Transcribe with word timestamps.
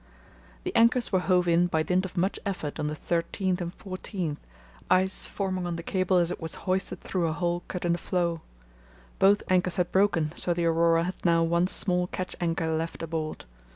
The 0.63 0.75
anchors 0.75 1.11
were 1.11 1.19
hove 1.19 1.47
in 1.47 1.67
by 1.67 1.83
dint 1.83 2.05
of 2.05 2.17
much 2.17 2.39
effort 2.43 2.79
on 2.79 2.87
the 2.87 2.95
13th 2.95 3.61
and 3.61 3.77
14th, 3.77 4.37
ice 4.89 5.27
forming 5.27 5.67
on 5.67 5.75
the 5.75 5.83
cable 5.83 6.17
as 6.17 6.31
it 6.31 6.41
was 6.41 6.55
hoisted 6.65 7.01
through 7.01 7.27
a 7.27 7.33
hole 7.33 7.61
cut 7.67 7.85
in 7.85 7.91
the 7.91 7.99
floe. 7.99 8.41
Both 9.19 9.43
anchors 9.47 9.75
had 9.75 9.91
broken, 9.91 10.33
so 10.35 10.55
the 10.55 10.65
Aurora 10.65 11.03
had 11.03 11.23
now 11.23 11.43
one 11.43 11.67
small 11.67 12.07
kedge 12.07 12.35
anchor 12.41 12.67
left 12.75 13.03
aboard. 13.03 13.45